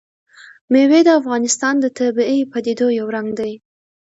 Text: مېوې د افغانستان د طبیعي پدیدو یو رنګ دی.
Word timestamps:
مېوې 0.71 1.01
د 1.05 1.09
افغانستان 1.21 1.75
د 1.79 1.85
طبیعي 1.97 2.39
پدیدو 2.51 2.87
یو 2.99 3.07
رنګ 3.15 3.29
دی. 3.39 3.53